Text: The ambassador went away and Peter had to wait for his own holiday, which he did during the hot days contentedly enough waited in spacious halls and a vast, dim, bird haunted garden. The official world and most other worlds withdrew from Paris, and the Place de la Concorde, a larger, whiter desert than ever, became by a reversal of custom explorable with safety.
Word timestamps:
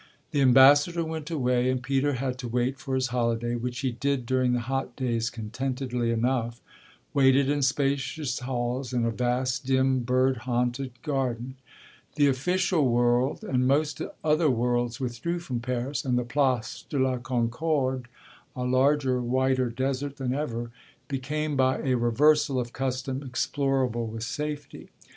The 0.31 0.41
ambassador 0.41 1.05
went 1.05 1.29
away 1.29 1.69
and 1.69 1.79
Peter 1.83 2.13
had 2.13 2.39
to 2.39 2.47
wait 2.47 2.79
for 2.79 2.95
his 2.95 3.09
own 3.09 3.19
holiday, 3.19 3.55
which 3.55 3.81
he 3.81 3.91
did 3.91 4.25
during 4.25 4.53
the 4.53 4.61
hot 4.61 4.95
days 4.95 5.29
contentedly 5.29 6.09
enough 6.09 6.59
waited 7.13 7.49
in 7.51 7.61
spacious 7.61 8.39
halls 8.39 8.93
and 8.93 9.05
a 9.05 9.11
vast, 9.11 9.63
dim, 9.67 9.99
bird 9.99 10.37
haunted 10.37 10.99
garden. 11.03 11.53
The 12.15 12.25
official 12.25 12.89
world 12.89 13.43
and 13.43 13.67
most 13.67 14.01
other 14.23 14.49
worlds 14.49 14.99
withdrew 14.99 15.37
from 15.37 15.59
Paris, 15.59 16.03
and 16.03 16.17
the 16.17 16.23
Place 16.23 16.83
de 16.89 16.97
la 16.97 17.17
Concorde, 17.17 18.07
a 18.55 18.63
larger, 18.63 19.21
whiter 19.21 19.69
desert 19.69 20.17
than 20.17 20.33
ever, 20.33 20.71
became 21.09 21.55
by 21.55 21.77
a 21.77 21.93
reversal 21.95 22.59
of 22.59 22.73
custom 22.73 23.21
explorable 23.21 24.07
with 24.07 24.23
safety. 24.23 24.89